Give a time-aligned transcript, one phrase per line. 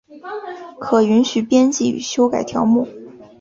[0.79, 2.87] 可允许编辑与修改条目。